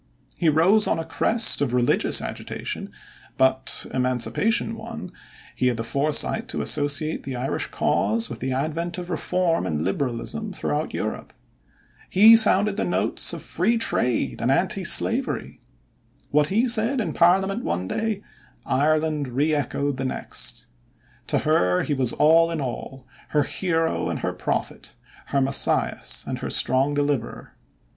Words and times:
He 0.35 0.49
rose 0.49 0.87
on 0.87 0.97
the 0.97 1.03
crest 1.03 1.61
of 1.61 1.73
a 1.73 1.75
religious 1.75 2.23
agitation, 2.23 2.89
but, 3.37 3.85
Emancipation 3.93 4.73
won, 4.75 5.11
he 5.55 5.67
had 5.67 5.77
the 5.77 5.83
foresight 5.83 6.47
to 6.47 6.63
associate 6.63 7.21
the 7.21 7.35
Irish 7.35 7.67
cause 7.67 8.27
with 8.27 8.39
the 8.39 8.51
advent 8.51 8.97
of 8.97 9.11
Reform 9.11 9.67
and 9.67 9.83
Liberalism 9.83 10.53
throughout 10.53 10.95
Europe. 10.95 11.33
He 12.09 12.35
sounded 12.35 12.77
the 12.77 12.83
notes 12.83 13.31
of 13.31 13.43
free 13.43 13.77
trade 13.77 14.41
and 14.41 14.49
anti 14.49 14.83
slavery. 14.83 15.61
What 16.31 16.47
he 16.47 16.67
said 16.67 16.99
in 16.99 17.13
parliament 17.13 17.63
one 17.63 17.87
day, 17.87 18.23
Ireland 18.65 19.27
re 19.27 19.53
echoed 19.53 19.97
the 19.97 20.05
next. 20.05 20.65
To 21.27 21.37
her 21.37 21.83
he 21.83 21.93
was 21.93 22.11
all 22.11 22.49
in 22.49 22.59
all, 22.59 23.05
her 23.27 23.43
hero 23.43 24.09
and 24.09 24.21
her 24.21 24.33
prophet, 24.33 24.95
her 25.27 25.41
Messias 25.41 26.23
and 26.27 26.39
her 26.39 26.49
strong 26.49 26.95
deliverer. 26.95 27.53